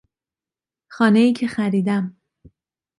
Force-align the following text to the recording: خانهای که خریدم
خانهای 0.91 1.33
که 1.33 1.47
خریدم 1.47 2.17